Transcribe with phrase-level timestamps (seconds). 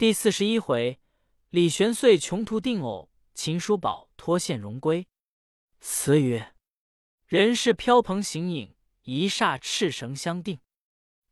[0.00, 0.98] 第四十一回，
[1.50, 5.06] 李玄遂穷途定偶，秦叔宝脱线荣归。
[5.78, 6.54] 词曰：
[7.26, 10.58] 人世飘蓬形影，一霎赤绳相定。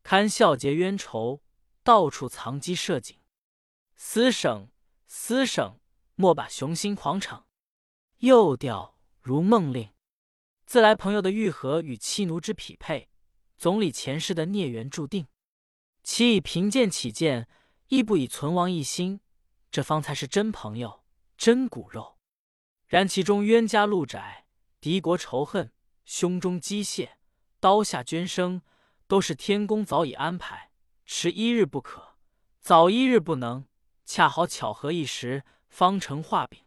[0.03, 1.41] 堪笑结冤仇，
[1.81, 3.17] 到处藏机设警。
[3.95, 4.69] 思省
[5.07, 5.79] 思省，
[6.13, 7.43] 莫把雄心狂逞。
[8.19, 9.89] 又调如梦令，
[10.67, 13.09] 自来朋友的愈合与妻奴之匹配，
[13.57, 15.25] 总理前世的孽缘注定。
[16.03, 17.49] 其以贫贱起见。
[17.89, 19.19] 亦不以存亡一心，
[19.71, 21.03] 这方才是真朋友、
[21.35, 22.19] 真骨肉。
[22.87, 24.45] 然其中冤家路窄、
[24.79, 25.71] 敌国仇恨、
[26.05, 27.09] 胸中机械、
[27.59, 28.61] 刀下捐生，
[29.07, 30.69] 都是天公早已安排，
[31.03, 32.15] 迟一日不可，
[32.59, 33.65] 早一日不能，
[34.05, 36.63] 恰好巧合一时，方成画饼。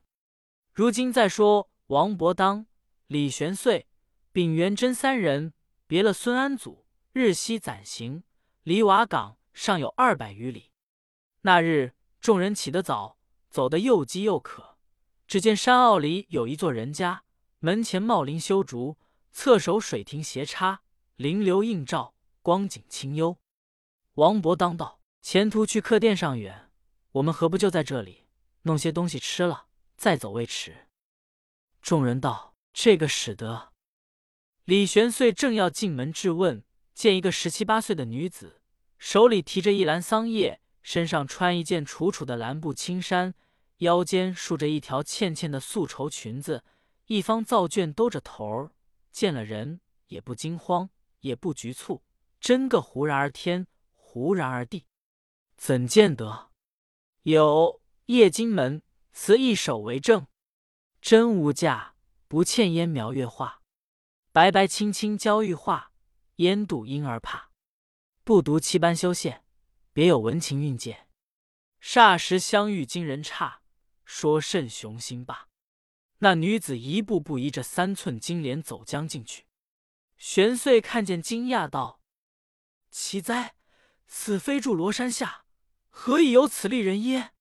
[0.72, 2.66] 如今再说王伯当、
[3.06, 3.86] 李玄岁、
[4.32, 5.54] 丙元贞三人
[5.86, 8.24] 别了孙安祖，日夕暂行，
[8.64, 10.71] 离瓦岗尚有二百余里。
[11.44, 13.18] 那日，众人起得早，
[13.50, 14.78] 走得又饥又渴。
[15.26, 17.24] 只见山坳里有一座人家，
[17.58, 18.96] 门前茂林修竹，
[19.32, 20.82] 侧手水亭斜插，
[21.16, 23.38] 灵流映照，光景清幽。
[24.14, 26.70] 王伯当道：“前途去客店尚远，
[27.12, 28.26] 我们何不就在这里
[28.62, 30.86] 弄些东西吃了，再走未迟？”
[31.82, 33.72] 众人道：“这个使得。”
[34.64, 36.62] 李玄遂正要进门质问，
[36.94, 38.60] 见一个十七八岁的女子，
[38.96, 40.60] 手里提着一篮桑叶。
[40.82, 43.34] 身上穿一件楚楚的蓝布青衫，
[43.78, 46.64] 腰间束着一条纤纤的素绸裙子，
[47.06, 48.70] 一方皂绢兜着头儿，
[49.10, 52.02] 见了人也不惊慌，也不局促，
[52.40, 54.86] 真个忽然而天，忽然而地。
[55.56, 56.50] 怎见得？
[57.22, 60.26] 有叶金门词一首为证：
[61.00, 61.94] 真无价，
[62.26, 63.62] 不欠烟描月画，
[64.32, 65.92] 白白青青娇玉画，
[66.36, 67.50] 烟妒婴儿怕，
[68.24, 69.41] 不读七班修宪。
[69.94, 71.06] 别有文情韵界，
[71.80, 73.60] 霎时相遇惊人差，
[74.06, 75.48] 说甚雄心罢。
[76.20, 79.44] 那女子一步步移着三寸金莲走将进去。
[80.16, 82.00] 玄穗看见，惊讶道
[82.90, 83.54] ：“奇哉！
[84.06, 85.44] 此非住罗山下，
[85.90, 87.32] 何以有此丽人耶？”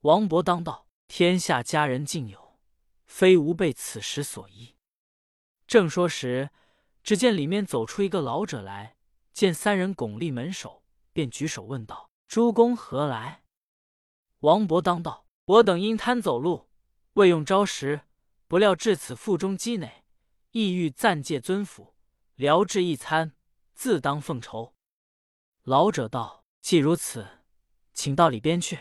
[0.00, 2.58] 王伯当道：“天下佳人尽有，
[3.06, 4.76] 非吾辈此时所依。”
[5.66, 6.50] 正说时，
[7.02, 8.98] 只见里面走出一个老者来，
[9.32, 10.83] 见三人拱立门首。
[11.14, 13.44] 便举手问道：“诸公何来？”
[14.40, 16.68] 王伯当道：“我等因贪走路，
[17.14, 18.02] 未用招食，
[18.46, 20.04] 不料至此腹中饥馁，
[20.50, 21.94] 意欲暂借尊府，
[22.34, 23.34] 聊至一餐，
[23.74, 24.74] 自当奉酬。”
[25.62, 27.26] 老者道：“既如此，
[27.94, 28.80] 请到里边去。”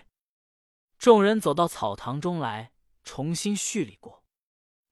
[0.97, 2.73] 众人走到草堂中来，
[3.03, 4.23] 重新叙礼过。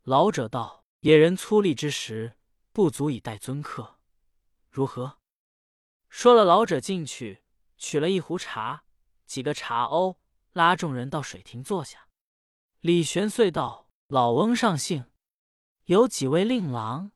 [0.03, 2.37] 老者道：“野人粗粝之时，
[2.71, 3.97] 不足以待尊客，
[4.69, 5.17] 如何？”
[6.11, 7.41] 说了，老者进去
[7.77, 8.83] 取了一壶茶，
[9.25, 10.17] 几个茶瓯，
[10.51, 12.09] 拉众人到水亭坐下。
[12.81, 15.05] 李玄遂道：“老翁上姓，
[15.85, 17.13] 有几位令郎？”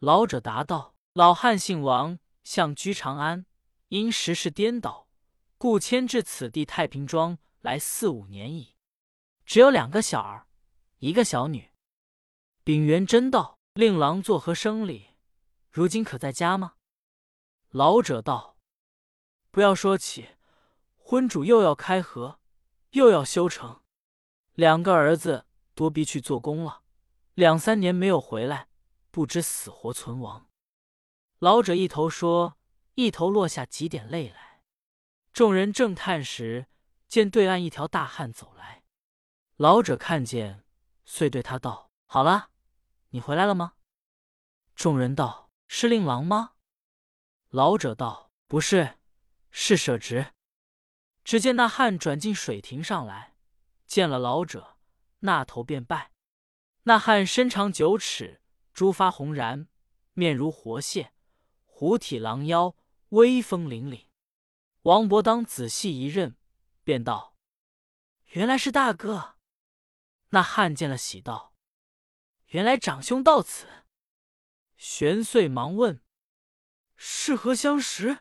[0.00, 3.46] 老者答道：“老汉姓王，向居长安，
[3.88, 5.08] 因时事颠倒，
[5.56, 8.74] 故迁至此地太平庄来四五年矣。
[9.46, 10.48] 只有两个小儿，
[10.98, 11.70] 一个小女。”
[12.64, 15.10] 丙元真道：“令郎作何生理？
[15.70, 16.74] 如今可在家吗？”
[17.72, 18.58] 老者道
[19.50, 20.28] ：“不要说起，
[20.98, 22.38] 婚主又要开河，
[22.90, 23.80] 又要修城，
[24.52, 26.82] 两个儿子多逼去做工了，
[27.32, 28.68] 两三年没有回来，
[29.10, 30.50] 不知死活存亡。”
[31.40, 32.58] 老者一头说，
[32.94, 34.60] 一头落下几点泪来。
[35.32, 36.66] 众人正叹时，
[37.08, 38.84] 见对岸一条大汉走来，
[39.56, 40.62] 老者看见，
[41.06, 42.50] 遂对他道：“好了，
[43.08, 43.72] 你回来了吗？”
[44.76, 46.50] 众人道：“是令郎吗？”
[47.52, 48.96] 老者道：“不是，
[49.50, 50.32] 是舍侄。”
[51.22, 53.36] 只见那汉转进水亭上来，
[53.84, 54.78] 见了老者，
[55.18, 56.12] 那头便拜。
[56.84, 58.40] 那汉身长九尺，
[58.72, 59.66] 珠发红髯，
[60.14, 61.12] 面如活蟹，
[61.66, 62.74] 虎体狼腰，
[63.10, 64.06] 威风凛凛。
[64.84, 66.38] 王伯当仔细一认，
[66.82, 67.36] 便道
[68.32, 69.34] ：“原来是大哥。”
[70.32, 71.52] 那汉见了，喜道
[72.48, 73.66] ：“原来长兄到此。”
[74.78, 76.02] 玄岁忙问。
[77.04, 78.18] 是何相识？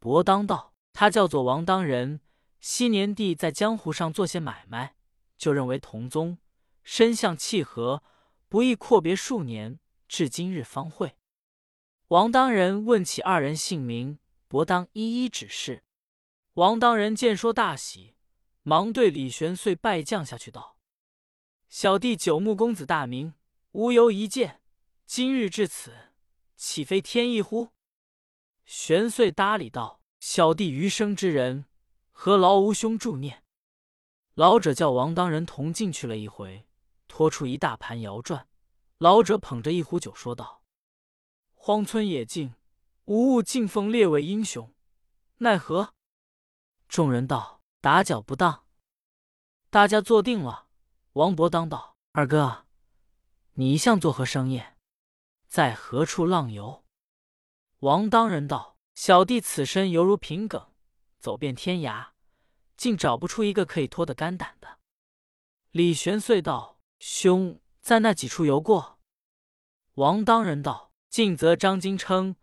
[0.00, 2.20] 伯当道：“他叫做王当人，
[2.58, 4.96] 昔年弟在江湖上做些买卖，
[5.38, 6.38] 就认为同宗，
[6.82, 8.02] 身相契合，
[8.48, 9.78] 不易阔别数年，
[10.08, 11.16] 至今日方会。”
[12.08, 14.18] 王当人问起二人姓名，
[14.48, 15.84] 伯当一一指示。
[16.54, 18.16] 王当人见说大喜，
[18.64, 20.76] 忙对李玄遂拜将下去道
[21.70, 23.34] ：“小弟九牧公子大名，
[23.70, 24.60] 无由一见，
[25.06, 25.92] 今日至此，
[26.56, 27.68] 岂非天意乎？”
[28.66, 31.66] 玄岁搭理道：“小弟余生之人，
[32.10, 33.44] 何劳吾兄助念？
[34.34, 36.66] 老者叫王当人同进去了一回，
[37.06, 38.48] 拖出一大盘摇转。
[38.98, 40.64] 老者捧着一壶酒，说道
[41.54, 42.54] ：“荒村野径，
[43.04, 44.74] 无物敬奉列位英雄，
[45.38, 45.94] 奈何？”
[46.88, 48.64] 众人道：“打搅不当。”
[49.70, 50.66] 大家坐定了。
[51.12, 52.66] 王伯当道：“二哥，
[53.52, 54.76] 你一向做何生业？
[55.46, 56.82] 在何处浪游？”
[57.86, 60.72] 王当人道：“小弟此身犹如平梗，
[61.20, 62.08] 走遍天涯。”
[62.76, 64.80] 竟找不出一个可以脱得肝胆的。
[65.70, 68.98] 李玄遂道：“兄在那几处游过？”
[69.94, 72.34] 王当人道：“近则张金称、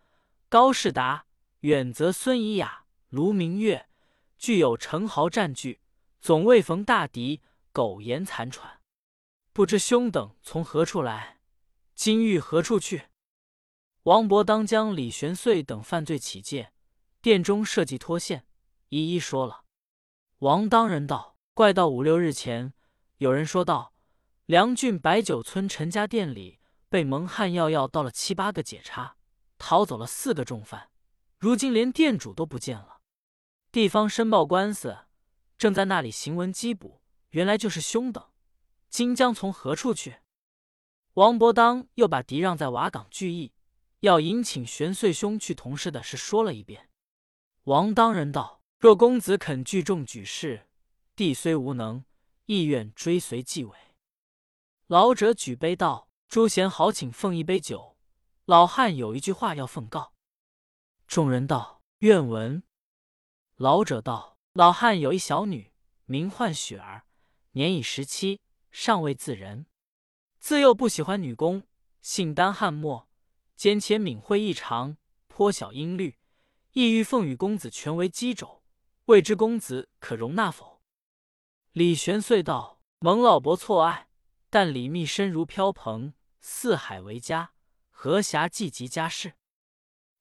[0.48, 1.25] 高士达，
[1.60, 3.90] 远则孙怡雅、卢明月，
[4.38, 5.81] 俱有成豪占据，
[6.22, 7.42] 总未逢大敌，
[7.74, 8.80] 苟延残喘。
[9.51, 11.42] 不知兄等从何处来？
[11.95, 13.07] 今欲何处去？”
[14.03, 16.73] 王伯当将李玄遂等犯罪起见，
[17.21, 18.45] 殿中设计脱线，
[18.89, 19.63] 一一说了。
[20.39, 22.73] 王当人道：“怪到五六日前，
[23.19, 23.94] 有人说道，
[24.45, 26.59] 梁郡白酒村陈家店里
[26.89, 29.15] 被蒙汉药药到了七八个解差，
[29.57, 30.89] 逃走了四个重犯，
[31.39, 32.99] 如今连店主都不见了。
[33.71, 34.97] 地方申报官司，
[35.57, 36.99] 正在那里行文缉捕，
[37.29, 38.21] 原来就是兄等。
[38.89, 40.17] 今将从何处去？”
[41.15, 43.53] 王伯当又把敌让在瓦岗聚义，
[44.03, 46.89] 要迎请玄岁兄去同事的事说了一遍。
[47.63, 48.61] 王当人道。
[48.77, 50.67] 若公子肯聚众举事，
[51.15, 52.03] 弟虽无能，
[52.47, 53.73] 亦愿追随继位。
[54.88, 57.95] 老者举杯道：“诸贤好，请奉一杯酒。
[58.44, 60.11] 老汉有一句话要奉告。”
[61.07, 62.61] 众人道：“愿闻。”
[63.56, 65.71] 老者道：“老汉有一小女，
[66.03, 67.06] 名唤雪儿，
[67.51, 69.65] 年已十七，尚未自人。
[70.39, 71.63] 自幼不喜欢女工，
[72.01, 73.07] 性单悍默，
[73.55, 74.97] 兼且敏慧异常，
[75.27, 76.17] 颇晓音律，
[76.71, 78.61] 意欲奉与公子权为基肘。”
[79.07, 80.81] 未知公子可容纳否？
[81.73, 84.07] 李玄遂道：“蒙老伯错爱，
[84.50, 87.51] 但李密身如飘蓬，四海为家，
[87.89, 89.33] 何暇计及家事？”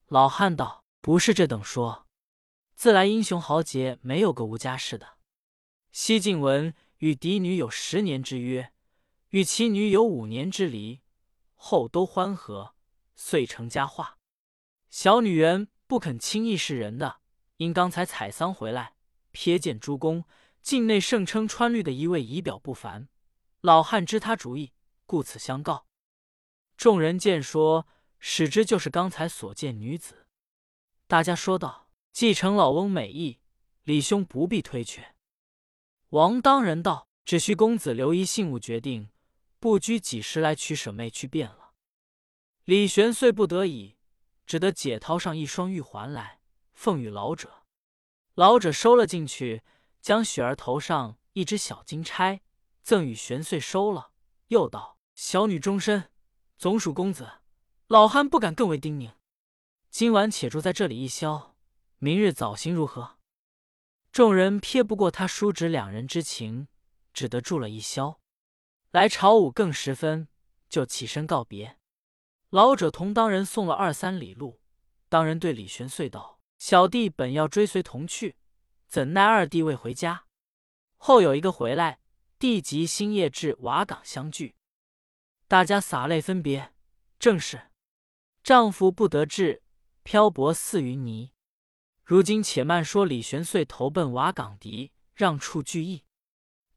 [0.09, 2.09] 老汉道：“不是这等说，
[2.75, 5.19] 自来英雄豪杰没有个无家室的。
[5.93, 8.73] 西晋文与嫡女有十年之约，
[9.29, 11.03] 与其女有五年之离，
[11.55, 12.75] 后都欢和，
[13.15, 14.19] 遂成佳话。
[14.91, 17.21] 小女人不肯轻易示人的。”
[17.59, 18.95] 因刚才采桑回来，
[19.33, 20.25] 瞥见诸公
[20.63, 23.09] 境内盛称川绿的一位仪表不凡，
[23.61, 24.73] 老汉知他主意，
[25.07, 25.87] 故此相告。
[26.77, 27.87] 众人见说，
[28.19, 30.27] 使之就是刚才所见女子。
[31.07, 33.39] 大家说道：“继承老翁美意，
[33.85, 35.15] 李兄不必推却。”
[36.11, 39.11] 王当人道：“只需公子留一信物决定，
[39.61, 41.62] 不拘几时来取舍妹去便了。”
[42.65, 43.97] 李玄遂不得已，
[44.47, 46.41] 只得解掏上一双玉环来。
[46.73, 47.65] 奉与老者，
[48.35, 49.63] 老者收了进去，
[50.01, 52.41] 将雪儿头上一只小金钗
[52.83, 54.13] 赠与玄岁收了，
[54.49, 56.11] 又道：“小女终身，
[56.57, 57.41] 总属公子，
[57.89, 59.13] 老汉不敢更为叮咛。
[59.91, 61.57] 今晚且住在这里一宵，
[61.99, 63.19] 明日早行如何？”
[64.11, 66.69] 众人撇不过他叔侄两人之情，
[67.13, 68.21] 只得住了一宵。
[68.91, 70.29] 来朝午更时分，
[70.69, 71.79] 就起身告别。
[72.53, 74.61] 老者同当人送了二三里路，
[75.09, 76.39] 当人对李玄遂道。
[76.59, 78.37] 小弟本要追随同去，
[78.87, 80.27] 怎奈二弟未回家。
[80.99, 82.01] 后有一个回来，
[82.39, 84.55] 弟即星夜至瓦岗相聚，
[85.49, 86.75] 大家洒泪分别。
[87.19, 87.71] 正是
[88.45, 89.63] 丈夫不得志，
[90.03, 91.33] 漂泊似云泥。
[92.05, 96.05] 如今且慢说，李玄遂投奔瓦岗敌，让处聚义。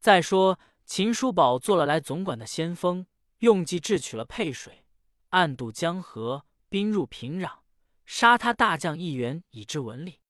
[0.00, 3.06] 再说秦叔宝做了来总管的先锋，
[3.40, 4.85] 用计智取了沛水，
[5.30, 7.58] 暗渡江河，兵入平壤。
[8.04, 10.20] 杀他大将一员，以至文理。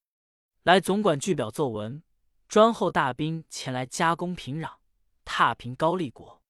[0.62, 2.02] 来总管据表奏文，
[2.48, 4.76] 专候大兵前来加攻平壤，
[5.24, 6.42] 踏平高丽国。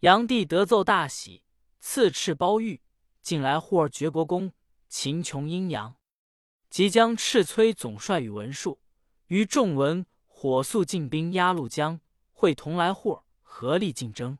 [0.00, 1.44] 炀帝得奏大喜，
[1.80, 2.80] 赐敕褒谕，
[3.20, 4.52] 近来护儿绝国公，
[4.88, 5.96] 秦琼阴阳，
[6.70, 8.80] 即将敕催总帅宇文述
[9.26, 12.00] 于仲文火速进兵鸭绿江，
[12.32, 14.38] 会同来护合力竞争。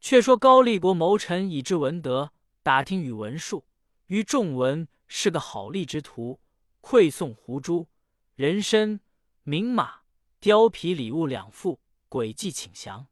[0.00, 3.66] 却说高丽国谋臣以至文德打听宇文述
[4.06, 4.88] 于仲文。
[5.14, 6.40] 是个好吏之徒，
[6.80, 7.86] 馈送胡珠、
[8.34, 8.98] 人参、
[9.42, 10.04] 名马、
[10.40, 13.08] 貂皮礼物两副，诡计请降。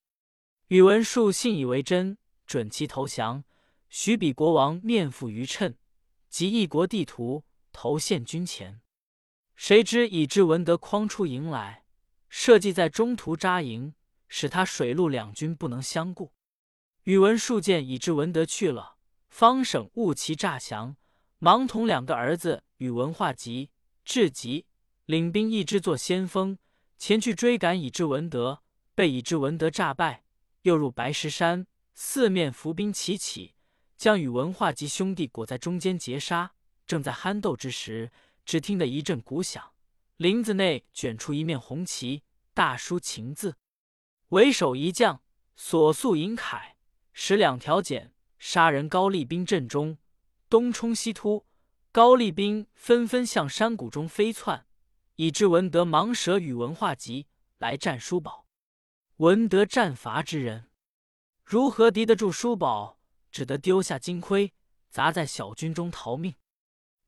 [0.68, 2.16] 宇文述信以为真，
[2.46, 3.44] 准其投降。
[3.90, 5.74] 许比国王面附于称，
[6.30, 8.80] 及一国地图，投献军前。
[9.54, 11.84] 谁知已知文德诓出营来，
[12.30, 13.94] 设计在中途扎营，
[14.26, 16.32] 使他水陆两军不能相顾。
[17.02, 18.96] 宇文述见已知文德去了，
[19.30, 20.96] 方省误其诈降。
[21.38, 23.70] 忙同两个儿子与文化集、
[24.04, 24.66] 智吉
[25.06, 26.58] 领兵一支做先锋，
[26.98, 28.62] 前去追赶以之文德，
[28.94, 30.24] 被以之文德诈败，
[30.62, 33.54] 又入白石山，四面伏兵齐起，
[33.96, 36.52] 将宇文化及兄弟裹在中间截杀。
[36.86, 38.10] 正在酣斗之时，
[38.44, 39.72] 只听得一阵鼓响，
[40.18, 43.56] 林子内卷出一面红旗，大书“秦”字。
[44.28, 45.22] 为首一将，
[45.56, 46.72] 所素银铠，
[47.14, 48.10] 使两条锏，
[48.40, 49.98] 杀人高丽兵阵中，
[50.48, 51.46] 东冲西突，
[51.92, 54.66] 高丽兵纷纷向山谷中飞窜。
[55.16, 57.26] 以致文德忙舍与文化集
[57.58, 58.46] 来战叔宝。
[59.16, 60.70] 文德战伐之人，
[61.44, 62.98] 如何敌得住叔宝？
[63.30, 64.54] 只得丢下金盔，
[64.88, 66.34] 砸在小军中逃命。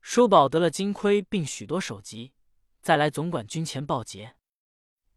[0.01, 2.33] 叔宝得了金盔，并许多首级，
[2.81, 4.35] 再来总管军前报捷。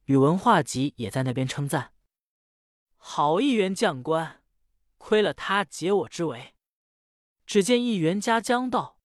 [0.06, 1.92] 宇文化及也在那边称赞
[2.96, 4.42] ：“好一员将官，
[5.06, 6.56] 亏了他解我之围。”
[7.46, 8.98] 只见一员家将道：“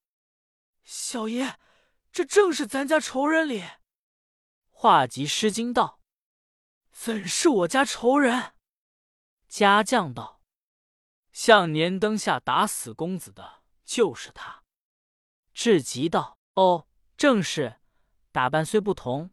[0.84, 1.60] 小爷，
[2.12, 3.64] 这正是咱家仇人哩。”
[4.72, 6.00] 化及失惊道
[6.92, 8.54] ：“怎是我家仇人？”
[9.48, 10.42] 家将道
[11.32, 14.64] ：“向年灯下打死公子的，就是他。”
[15.54, 17.78] 至极道：“哦，正是。
[18.32, 19.30] 打扮虽不同，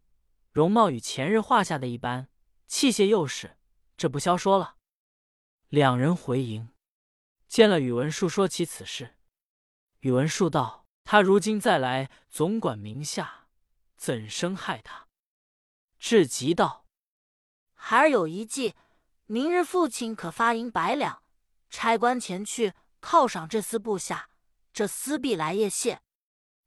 [0.50, 2.28] 容貌与前日画下的一般，
[2.66, 3.56] 器械又是，
[3.96, 4.76] 这不消说了。”
[5.70, 6.70] 两人回营，
[7.46, 9.16] 见了宇文述，说起此事。
[10.00, 13.48] 宇文述道：“他如今再来总管名下，
[13.94, 15.08] 怎生害他？”
[16.00, 16.86] 至极道
[17.76, 18.74] ：“孩儿有一计，
[19.26, 21.22] 明日父亲可发银百两，
[21.68, 22.72] 差官前去
[23.02, 24.30] 犒赏这厮部下，
[24.72, 26.00] 这厮必来夜谢。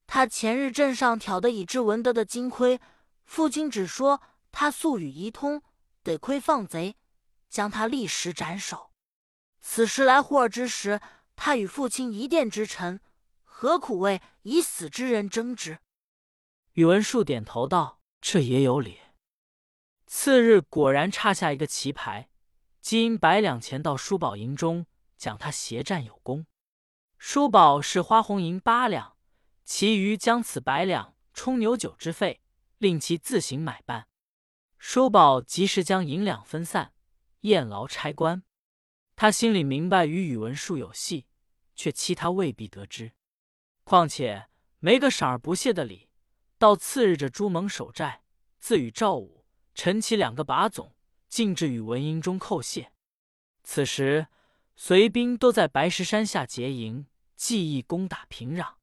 [0.06, 2.80] 他前日镇上挑的以智文德的金盔，
[3.26, 5.64] 父亲只说他素与仪通，
[6.04, 6.98] 得亏放贼，
[7.50, 8.91] 将他立时斩首。
[9.62, 11.00] 此时来护儿之时，
[11.36, 13.00] 他与父亲一殿之臣，
[13.44, 15.80] 何苦为已死之人争执？”
[16.74, 19.00] 宇文述点头道：“这也有理。”
[20.08, 22.30] 次日果然差下一个旗牌，
[22.82, 24.86] 金百两钱到叔宝营中，
[25.18, 26.46] 讲他协战有功。
[27.18, 29.16] 叔宝是花红银八两，
[29.64, 32.42] 其余将此百两充牛酒之费，
[32.78, 34.08] 令其自行买办。
[34.78, 36.94] 叔宝及时将银两分散，
[37.42, 38.44] 验劳差官。
[39.22, 41.28] 他心里明白与宇文述有隙，
[41.76, 43.12] 却欺他未必得知。
[43.84, 44.48] 况且
[44.80, 46.10] 没个赏而不谢的礼。
[46.58, 48.24] 到次日，这朱蒙守寨，
[48.58, 49.46] 自与赵武。
[49.76, 50.96] 陈其两个把总，
[51.30, 52.94] 径至宇文营中叩谢。
[53.64, 54.26] 此时
[54.76, 58.74] 随兵都在白石山下结营，计议攻打平壤。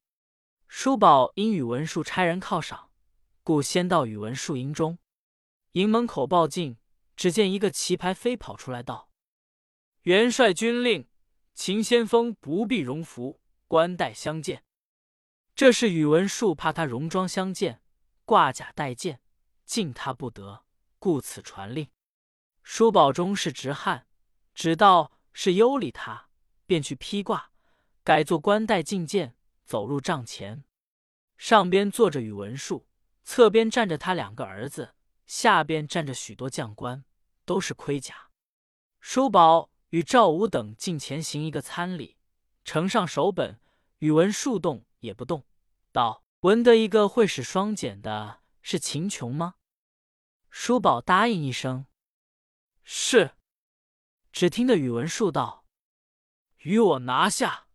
[0.69, 2.91] 叔宝因宇文述差人犒赏，
[3.43, 4.99] 故先到宇文述营中。
[5.73, 6.77] 营门口报进，
[7.17, 9.08] 只见一个旗牌飞跑出来，道
[10.09, 11.07] ：“元帅军令，
[11.53, 14.63] 秦先锋不必荣服，冠带相见。”
[15.53, 17.83] 这是宇文述怕他戎装相见，
[18.25, 19.21] 挂甲带剑，
[19.65, 20.65] 敬他不得。
[20.97, 21.91] 故此传令，
[22.63, 24.07] 叔宝中是直汉，
[24.55, 26.29] 只道是优礼他，
[26.65, 27.51] 便去披挂，
[28.03, 30.63] 改做冠带进见，走入帐前。
[31.37, 32.87] 上边坐着宇文述，
[33.23, 34.95] 侧边站着他两个儿子，
[35.27, 37.05] 下边站着许多将官，
[37.45, 38.31] 都是盔甲。
[38.99, 42.17] 叔宝与赵武等进前行一个参礼，
[42.63, 43.59] 呈上手本。
[43.99, 45.45] 宇文述动也不动，
[45.91, 49.55] 道：“闻得一个会使双锏的，是秦琼吗？”
[50.49, 51.85] 叔宝答应一声
[52.83, 53.31] ：“是。”
[54.31, 55.65] 只听得宇文述道
[56.63, 57.67] ：“与我拿下！”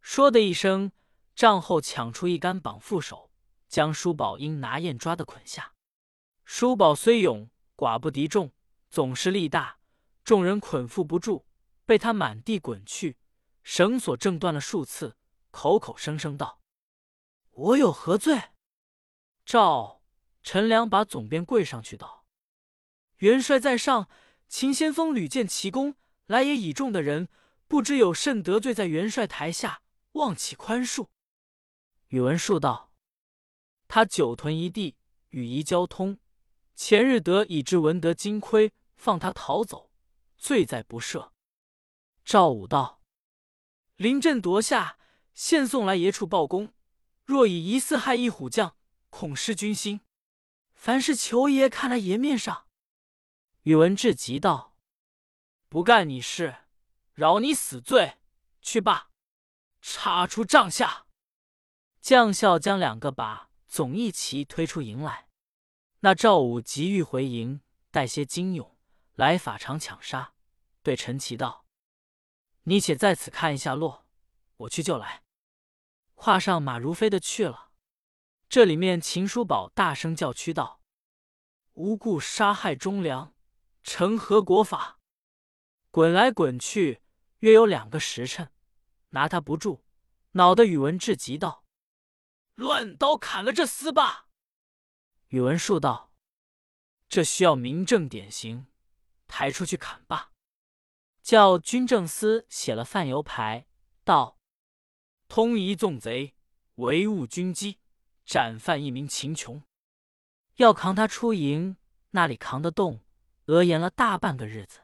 [0.00, 0.92] 说的一声，
[1.34, 3.30] 帐后抢出一杆绑缚手，
[3.68, 5.74] 将叔宝因拿雁抓的捆下。
[6.46, 8.52] 叔宝虽勇，寡不敌众，
[8.88, 9.75] 总是力大，
[10.26, 11.44] 众人捆缚不住，
[11.84, 13.16] 被他满地滚去，
[13.62, 15.16] 绳索挣断了数次，
[15.52, 16.60] 口口声声道
[17.52, 18.50] ：“我有何罪？”
[19.46, 20.02] 赵。
[20.42, 22.24] 陈良把总编跪上去道
[23.18, 24.08] ：“元帅在上，
[24.48, 25.94] 秦先锋屡建奇功，
[26.26, 27.28] 来也倚重的人，
[27.68, 31.06] 不知有甚得罪在元帅台下，望其宽恕。”
[32.10, 32.92] 宇文述道
[33.86, 34.96] ：“他久屯一地，
[35.28, 36.18] 与夷交通，
[36.74, 39.85] 前日得以知文德金盔，放他逃走，
[40.36, 41.30] 罪在不赦。”
[42.24, 43.02] 赵武道
[43.96, 44.98] ：“临阵夺下，
[45.34, 46.72] 现送来爷处报功。
[47.24, 48.76] 若以疑似害一虎将，
[49.10, 50.00] 恐失军心。”
[50.74, 52.68] 凡事求爷看在爷面上。
[53.62, 54.76] 宇文志急道
[55.68, 56.56] ：“不干你事，
[57.14, 58.18] 饶你死罪，
[58.60, 59.10] 去罢。”
[59.80, 61.06] 插出帐下，
[62.00, 65.28] 将校将两个把总一齐推出营来。
[66.00, 68.75] 那赵武急欲回营，带些金勇
[69.16, 70.34] 来法场抢杀，
[70.82, 71.66] 对陈奇道
[72.64, 74.06] ：“你且在此看一下落，
[74.58, 75.24] 我去就来。”
[76.14, 77.72] 跨上马如飞的去了。
[78.48, 80.82] 这里面秦叔宝大声叫屈道
[81.72, 83.34] ：“无故杀害忠良，
[83.82, 85.00] 成何国法？
[85.90, 87.02] 滚来滚去，
[87.38, 88.52] 约有两个时辰，
[89.10, 89.82] 拿他不住，
[90.32, 91.64] 恼得宇文智急道
[92.54, 94.28] ：“乱刀砍了这厮吧！”
[95.28, 96.12] 宇文述道
[97.08, 98.66] ：“这需要明正典刑，
[99.26, 100.32] 抬出去砍吧。”
[101.22, 103.66] 叫军政司写了犯由牌，
[104.04, 104.38] 道
[105.26, 106.34] ：“通一纵贼，
[106.76, 107.80] 违误军机，
[108.24, 109.62] 斩犯一名秦琼。”
[110.56, 111.76] 要扛他出营，
[112.10, 113.00] 那里扛得动？
[113.46, 114.80] 额言了大半个日子。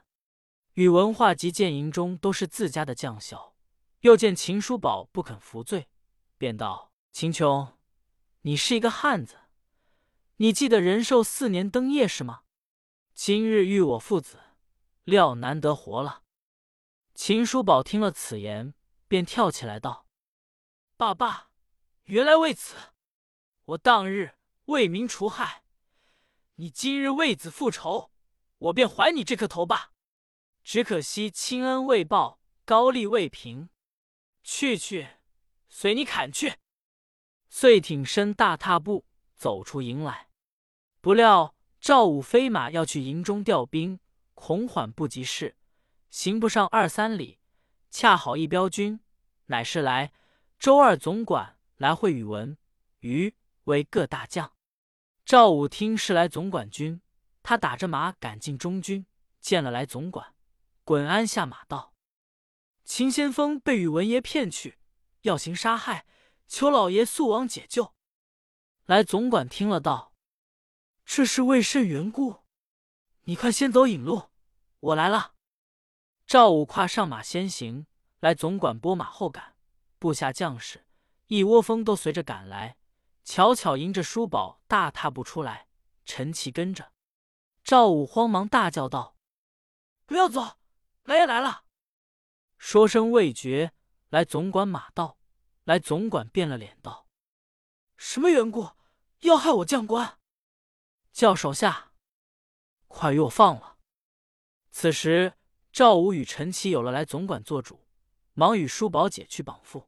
[0.73, 3.55] 宇文化及见营中都是自家的将校，
[4.01, 5.87] 又见秦叔宝不肯服罪，
[6.37, 7.77] 便道：“秦琼，
[8.41, 9.37] 你是一个汉子，
[10.37, 12.41] 你记得仁寿四年登夜是吗？
[13.13, 14.39] 今日遇我父子，
[15.03, 16.23] 料难得活了。”
[17.13, 18.73] 秦叔宝听了此言，
[19.07, 20.07] 便跳起来道
[20.97, 21.51] ：“爸爸，
[22.05, 22.75] 原来为此，
[23.65, 25.63] 我当日为民除害。”
[26.57, 28.11] 你今日为子复仇，
[28.57, 29.91] 我便还你这颗头吧。
[30.63, 33.69] 只可惜亲恩未报，高丽未平。
[34.43, 35.17] 去去，
[35.69, 36.57] 随你砍去。
[37.49, 39.05] 遂挺身大踏步
[39.35, 40.29] 走出营来。
[41.01, 41.52] 不料
[41.83, 43.99] 赵武飞马要去营中调兵，
[44.35, 45.57] 恐缓不及事，
[46.09, 47.41] 行不上二三里，
[47.89, 49.01] 恰好一镖军，
[49.47, 50.13] 乃是来
[50.57, 52.57] 周二总管来会宇文、
[53.01, 53.35] 于
[53.65, 54.53] 为各大将。
[55.25, 57.01] 赵武听是来总管军，
[57.41, 59.05] 他打着马赶进中军，
[59.41, 60.33] 见了来总管，
[60.85, 61.93] 滚鞍下马道
[62.85, 64.77] ：“秦先锋被宇文爷骗去，
[65.23, 66.05] 要行杀害，
[66.47, 67.93] 求老爷速往解救。”
[68.87, 70.12] 来总管听了道
[71.05, 72.43] ：“这是为甚缘故？
[73.23, 74.29] 你快先走引路，
[74.79, 75.33] 我来了。”
[76.25, 77.85] 赵武跨上马先行，
[78.19, 79.55] 来总管拨马后赶，
[79.99, 80.85] 部下将士
[81.27, 82.77] 一窝蜂都随着赶来。
[83.23, 85.67] 巧巧迎着书宝大踏步出来，
[86.05, 86.91] 陈奇跟着。
[87.63, 89.15] 赵武慌忙大叫道
[90.05, 90.57] ：“不要走，
[91.03, 91.63] 来也来了！”
[92.57, 93.71] 说声未绝，
[94.09, 95.17] 来总管马到，
[95.63, 97.07] 来总管变了脸道
[97.95, 98.71] ：“什么缘故
[99.19, 100.19] 要害我将官？
[101.13, 101.93] 叫手下
[102.87, 103.77] 快与我放了！”
[104.71, 105.33] 此时
[105.71, 107.87] 赵武与陈奇有了来总管做主，
[108.33, 109.85] 忙与叔宝姐去绑缚。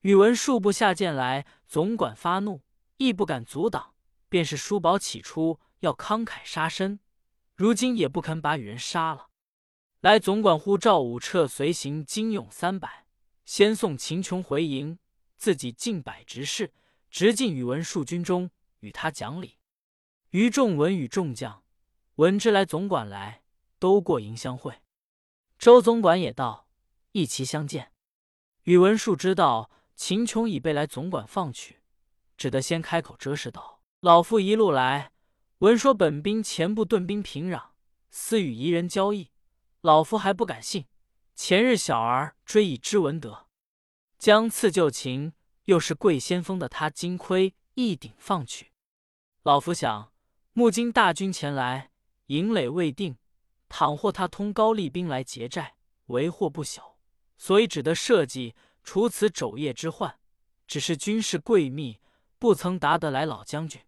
[0.00, 2.62] 宇文述部下见来，总管发怒，
[2.96, 3.94] 亦不敢阻挡。
[4.28, 6.98] 便是叔宝起初要慷慨杀身，
[7.54, 9.28] 如今也不肯把羽人杀了。
[10.00, 13.06] 来总管呼赵武撤随行金勇三百，
[13.44, 14.98] 先送秦琼回营，
[15.36, 16.74] 自己进百执事，
[17.10, 19.58] 直进宇文述军中与他讲理。
[20.34, 21.62] 于仲文与众将
[22.16, 23.44] 闻之来总管来，
[23.78, 24.82] 都过营相会。
[25.60, 26.66] 周总管也到，
[27.12, 27.92] 一齐相见。
[28.64, 29.70] 宇文述知道。
[29.94, 31.80] 秦琼已被来总管放去，
[32.36, 35.12] 只得先开口遮事道：“老夫一路来，
[35.58, 37.66] 闻说本兵前部顿兵平壤，
[38.10, 39.30] 私与夷人交易，
[39.82, 40.86] 老夫还不敢信。
[41.36, 43.46] 前日小儿追已知闻得，
[44.18, 45.32] 将赐旧情，
[45.66, 48.72] 又是贵先锋的他金盔一顶放去。
[49.44, 50.12] 老夫想，
[50.54, 51.90] 木金大军前来，
[52.26, 53.18] 营垒未定，
[53.68, 55.74] 倘或他通高丽兵来劫寨，
[56.06, 56.96] 为祸不小，
[57.36, 60.18] 所以只得设计。”除此昼夜之患，
[60.66, 62.00] 只是军事贵密，
[62.38, 63.80] 不曾达得来老将军。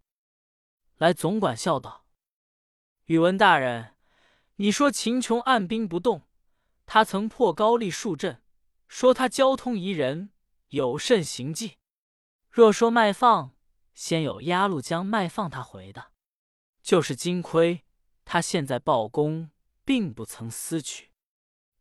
[0.97, 2.07] 来总管笑道
[3.05, 3.93] ：“宇文大人，
[4.55, 6.23] 你说秦琼按兵不动，
[6.87, 8.41] 他曾破高丽数阵，
[8.87, 10.31] 说他交通宜人，
[10.69, 11.77] 有甚行迹？
[12.49, 13.51] 若说卖放，
[13.93, 16.11] 先有鸭绿江卖放他回的，
[16.87, 17.83] 就是金盔，
[18.23, 19.51] 他现在报功，
[19.83, 21.11] 并不曾私取。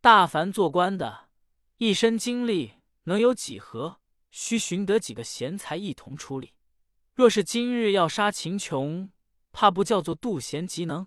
[0.01, 1.29] 大凡做官的，
[1.77, 2.73] 一身精力。”
[3.07, 4.01] 能有几何？
[4.33, 6.55] 须寻得几个贤才一同处理。
[7.15, 9.13] 若是今日要杀秦琼，
[9.53, 11.07] 怕不叫做妒贤嫉能？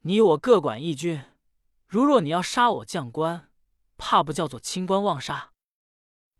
[0.00, 1.24] 你我各管一军。
[1.86, 3.50] 如若你要杀我将官，
[3.96, 5.54] 怕不叫做清官妄杀？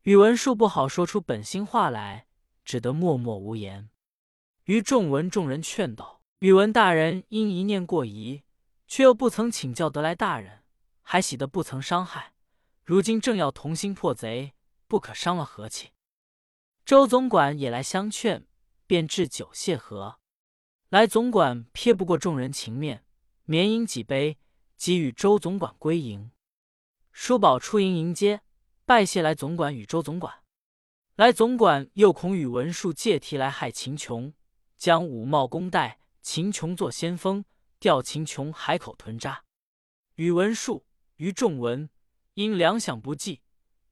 [0.03, 2.27] 宇文述不好说出本心话来，
[2.67, 3.89] 只得默默无言。
[4.65, 8.43] 于众文众人劝道：“宇文大人因一念过疑，
[8.87, 10.63] 却又不曾请教得来大人，
[11.03, 12.33] 还喜得不曾伤害。
[12.85, 14.53] 如今正要同心破贼。”
[14.89, 15.91] 不可伤了和气。
[16.85, 18.47] 周总管也来相劝，
[18.87, 20.21] 便置酒谢和。
[20.91, 23.05] 来总管撇不过众人情面，
[23.47, 24.39] 免饮几杯，
[24.77, 26.31] 即与周总管归营。
[27.11, 28.43] 叔宝出营迎接，
[28.85, 30.33] 拜谢来总管与周总管。
[31.17, 34.33] 来总管又恐宇文述借题来害秦琼，
[34.77, 37.45] 将武茂公代秦琼做先锋，
[37.79, 39.45] 调秦琼海口屯扎。
[40.17, 40.85] 宇文述
[41.19, 41.89] 于仲文
[42.35, 43.43] 因粮饷不济。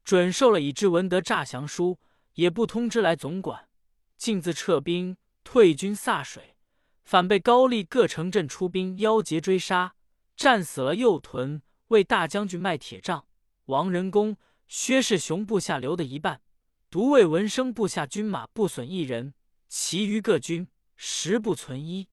[0.03, 2.01] 准受了已知文德诈降书，
[2.33, 3.69] 也不通知来总管，
[4.17, 6.57] 径自撤兵退军柞水。
[7.05, 9.95] 反被高丽各城镇出兵邀劫追杀，
[10.37, 13.29] 战死了右屯为大将军卖铁杖、
[13.67, 16.43] 王仁公、薛世雄部下留的一半，
[16.91, 19.35] 独为文生部下军马不损一人，
[19.69, 20.67] 其余各军
[20.97, 22.09] 十不存一。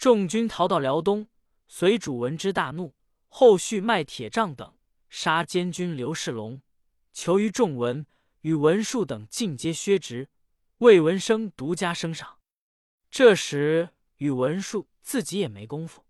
[0.00, 1.28] 众军逃到辽东，
[1.68, 2.94] 随主闻之大怒，
[3.28, 4.74] 后续卖铁杖等
[5.10, 6.62] 杀监军刘世龙，
[7.12, 8.06] 求于众文
[8.40, 10.30] 与文术等尽皆削职，
[10.78, 12.38] 魏文生独家升赏。
[13.10, 13.90] 这时。
[14.16, 16.04] 宇文述自己也没功夫，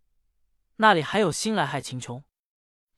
[0.76, 2.24] 那里还有心来害秦琼？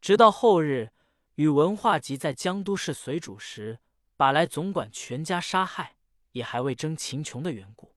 [0.00, 0.90] 直到后日，
[1.34, 3.80] 宇文化及在江都市随主时，
[4.16, 5.96] 把来总管全家杀害，
[6.30, 7.94] 也还未争秦琼的缘故。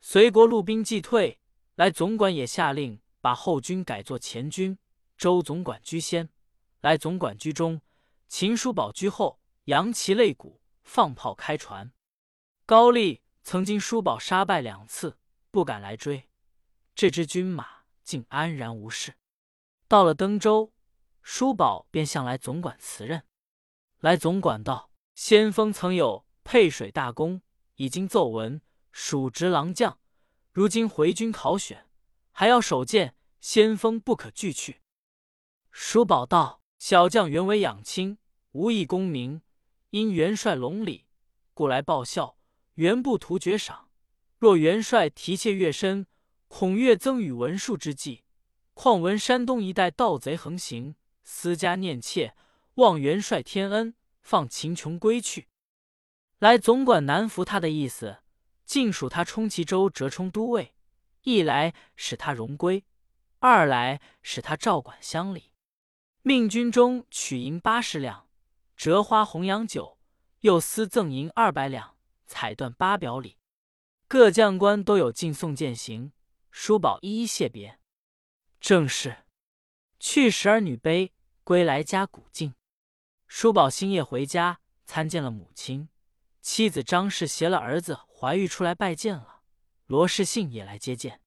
[0.00, 1.40] 隋国陆兵既退，
[1.76, 4.78] 来总管也下令把后军改作前军。
[5.16, 6.28] 周总管居先，
[6.80, 7.80] 来总管居中，
[8.28, 11.90] 秦叔宝居后，扬旗擂鼓，放炮开船。
[12.66, 15.18] 高丽曾经叔宝杀败两次，
[15.50, 16.28] 不敢来追。
[16.94, 17.66] 这支军马
[18.02, 19.14] 竟安然无事。
[19.88, 20.72] 到了登州，
[21.22, 23.22] 叔宝便向来总管辞任。
[24.00, 27.40] 来总管道：“先锋曾有配水大功，
[27.76, 28.60] 已经奏闻，
[28.92, 29.98] 蜀直郎将。
[30.56, 31.86] 如今回军考选，
[32.32, 34.80] 还要守剑，先锋不可拒去。”
[35.70, 38.16] 叔宝道：“小将原为养亲，
[38.52, 39.42] 无意功名，
[39.90, 41.04] 因元帅隆礼，
[41.52, 42.38] 故来报效。
[42.76, 43.90] 原不图爵赏，
[44.38, 46.06] 若元帅提挈越深。”
[46.48, 48.24] 恐越增与文术之计，
[48.72, 52.34] 况闻山东一带盗贼横行，私家念妾，
[52.76, 55.48] 望元帅天恩，放秦琼归去。
[56.38, 58.20] 来总管难服他的意思，
[58.66, 60.74] 尽属他充其州折冲都尉，
[61.22, 62.84] 一来使他荣归，
[63.38, 65.52] 二来使他照管乡里，
[66.22, 68.28] 命军中取银八十两，
[68.76, 69.98] 折花红洋酒，
[70.40, 73.38] 又私赠银二百两，彩缎八表里。
[74.08, 76.12] 各将官都有进送饯行。
[76.50, 77.78] 叔宝一一谢别，
[78.60, 79.24] 正是
[80.00, 81.12] 去时儿女悲，
[81.44, 82.54] 归来家鼓劲。
[83.26, 85.88] 叔宝星夜回家，参见了母亲，
[86.46, 89.42] 妻子张氏携了儿子怀玉出来拜见了。
[89.86, 91.20] 罗世信也来接见。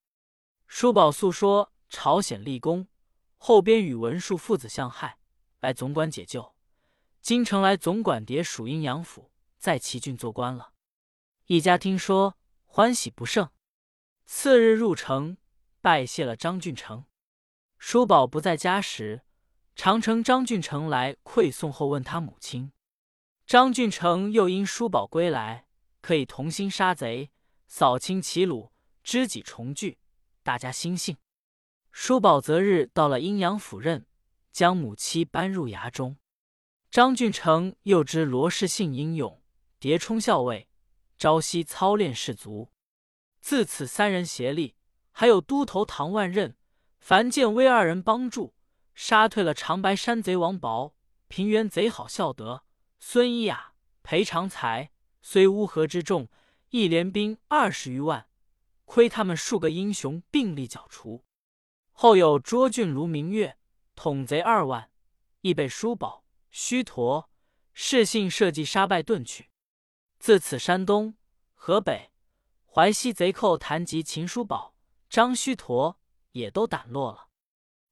[0.65, 2.87] 叔宝诉说朝鲜立功，
[3.35, 5.19] 后边与文术父子相害，
[5.59, 6.55] 来总管解救。
[7.21, 10.71] 京城来总管迭属阴阳府，在齐郡做官了。
[11.47, 13.49] 一家听说，欢喜不胜。
[14.25, 15.35] 次日入城
[15.81, 17.03] 拜谢了张俊成。
[17.77, 19.23] 叔宝不在家时，
[19.75, 22.71] 常乘张俊成来馈送后问他母亲。
[23.49, 25.65] 张俊成又因叔宝归来，
[26.01, 27.31] 可以同心杀贼，
[27.67, 28.71] 扫清齐鲁，
[29.03, 29.97] 知己重聚，
[30.43, 31.17] 大家心幸。
[31.91, 34.05] 叔宝择日到了阴阳府任，
[34.51, 36.17] 将母妻搬入衙中。
[36.91, 39.41] 张俊成又知罗氏信英勇，
[39.81, 40.69] 迭充校尉，
[41.17, 42.69] 朝夕操练士卒。
[43.41, 44.75] 自此三人协力，
[45.09, 46.53] 还有都头唐万仞、
[46.99, 48.53] 樊建威二人帮助，
[48.93, 50.93] 杀退了长白山贼王宝、
[51.27, 52.63] 平原贼好孝德、
[52.99, 56.27] 孙一雅、裴长才，虽乌合之众，
[56.69, 58.27] 一连兵二十余万，
[58.83, 61.23] 亏他们数个英雄并力剿除。
[61.91, 63.57] 后有卓俊卢明月
[63.95, 64.91] 统贼二万，
[65.41, 67.29] 亦被叔宝、虚陀、
[67.73, 69.49] 世信设计杀败遁去。
[70.19, 71.15] 自此山东、
[71.53, 72.11] 河北。
[72.71, 74.75] 淮西贼寇谈及秦叔宝、
[75.09, 75.99] 张须陀，
[76.33, 77.29] 也都胆落了。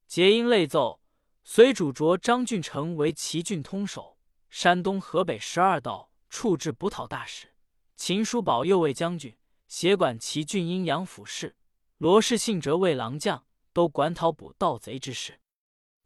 [0.05, 1.01] 皆因累奏，
[1.43, 4.16] 随主卓张俊成为齐郡通守，
[4.49, 7.53] 山东、河北十二道处置捕讨大使。
[7.95, 11.55] 秦叔宝右卫将军，协管齐郡阴阳府事。
[11.97, 15.39] 罗氏信哲卫郎将，都管讨捕盗贼之事。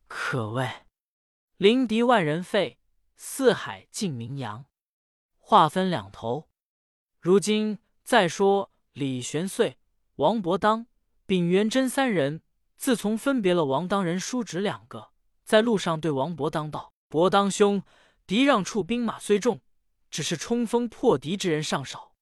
[0.07, 0.69] 可谓
[1.57, 2.79] 临敌万人废，
[3.15, 4.65] 四海尽名扬。
[5.37, 6.49] 话分两头，
[7.19, 7.79] 如今。
[8.03, 9.77] 再说李玄岁、
[10.15, 10.87] 王伯当、
[11.25, 12.41] 丙元贞三人，
[12.75, 15.11] 自从分别了王当人叔侄两个，
[15.45, 17.83] 在路上对王伯当道：“伯当兄，
[18.31, 19.59] 敌让处兵马虽众，
[20.09, 22.15] 只是冲锋破敌之人尚少。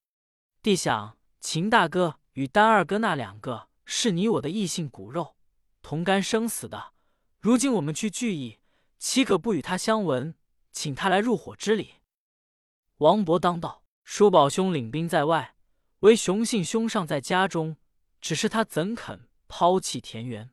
[0.63, 5.36] 弟想秦大哥与丹二哥那两个是你我的异姓骨肉，
[5.84, 6.93] 同甘生死的。
[7.39, 8.58] 如今我们去聚义，
[8.98, 10.34] 岂可不与他相闻，
[10.72, 11.98] 请他来入伙之礼？”
[12.98, 15.56] 王伯当道：“叔宝兄领兵在外。”
[16.02, 17.78] 唯雄信兄尚在家中，
[18.19, 20.50] 只是他怎肯抛弃田园，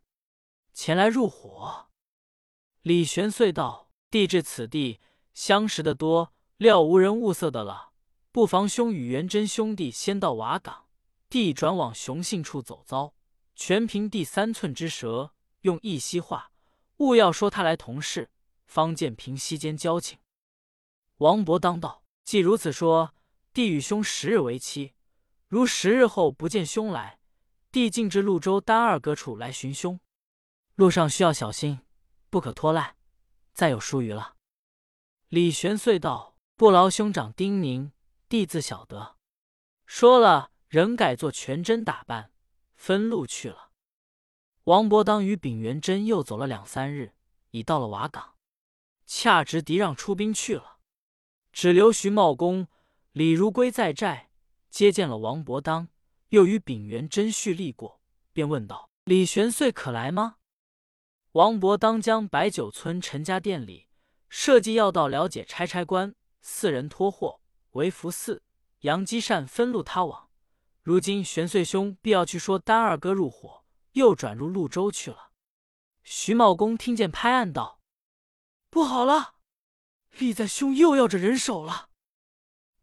[0.75, 1.89] 前来入伙？
[2.83, 5.01] 李玄遂道：“弟至此地，
[5.37, 7.91] 相识的多，料无人物色的了。
[8.33, 10.87] 不妨兄与元贞兄弟先到瓦岗，
[11.29, 13.13] 弟转往雄信处走遭，
[13.55, 16.53] 全凭第三寸之舌，用一息话，
[16.97, 18.31] 勿要说他来同事，
[18.65, 20.19] 方见平息间交情。”
[21.19, 23.13] 王伯当道：“既如此说，
[23.53, 24.95] 弟与兄十日为期。”
[25.49, 27.19] 如十日后不见兄来，
[27.71, 30.01] 弟径至潞州丹二阁处来寻兄，
[30.77, 31.81] 路上需要小心，
[32.31, 32.97] 不可拖赖，
[33.53, 34.33] 再有疏虞了。”
[35.29, 37.91] 李玄遂道：“不劳兄长叮咛，
[38.29, 39.17] 弟自晓得。”
[39.85, 42.31] 说了，仍改做全真打扮，
[42.77, 43.73] 分路去了。
[44.65, 47.15] 王伯当与丙元贞又走了两三日，
[47.51, 48.35] 已到了瓦岗，
[49.05, 50.79] 恰值敌让出兵去了，
[51.53, 52.69] 只留徐茂公、
[53.11, 54.31] 李如归在寨，
[54.71, 55.89] 接见了王伯当，
[56.29, 58.01] 又与丙元贞叙历过，
[58.33, 60.37] 便问道：“李玄遂可来吗？”
[61.33, 63.86] 王伯当将白酒村陈家店里
[64.29, 67.41] 设计要道了解差差官四人托货，
[67.73, 68.43] 为福寺
[68.81, 70.31] 杨基善分路他往。
[70.83, 73.65] 如今玄遂兄必要去说丹二哥入伙。
[73.97, 75.33] 又转入潞州去了。
[76.03, 77.81] 徐茂公听见，拍案道
[78.69, 79.37] ：“不好了！
[80.19, 81.89] 立在兄又要着人手了。”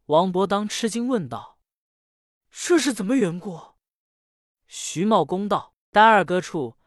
[0.08, 1.60] 王伯当吃惊问道
[2.50, 3.76] ：“这是怎么缘故？”
[4.66, 6.78] 徐茂公道：“丹二哥处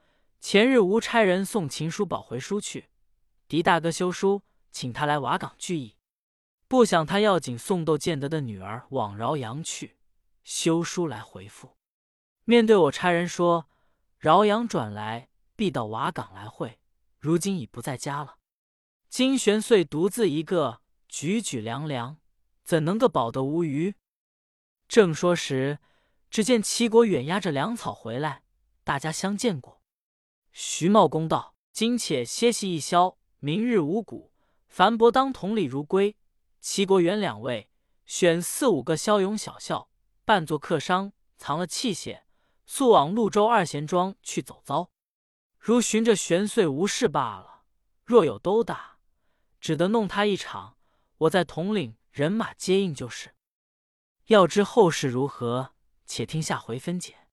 [0.40, 2.90] 前日无差人送秦叔宝回书去，
[3.48, 5.96] 狄大哥修书，请他来瓦岗聚义。
[6.68, 9.96] 不想他要紧送窦建德的女儿往饶阳去，
[10.42, 11.76] 修书来回复。
[12.44, 13.68] 面对我差人说。”
[14.18, 16.80] 饶阳转来，必到瓦岗来会。
[17.18, 18.38] 如今已不在家了。
[19.08, 22.16] 金玄遂独自一个，举举凉凉，
[22.64, 23.94] 怎能个保得无虞？
[24.88, 25.78] 正说时，
[26.30, 28.42] 只见齐国远押着粮草回来，
[28.82, 29.82] 大家相见过。
[30.50, 34.32] 徐茂公道：“今且歇息一宵，明日五谷，
[34.68, 36.16] 樊伯当同李如归、
[36.60, 37.68] 齐国元两位，
[38.04, 39.88] 选四五个骁勇小校，
[40.24, 42.22] 扮作客商，藏了器械。”
[42.68, 44.90] 速往潞州二贤庄去走遭，
[45.56, 47.62] 如寻着玄遂无事罢了；
[48.04, 48.98] 若有兜打，
[49.60, 50.76] 只得弄他一场，
[51.18, 53.36] 我在统领人马接应就是。
[54.26, 55.74] 要知后事如何，
[56.06, 57.25] 且听下回分解。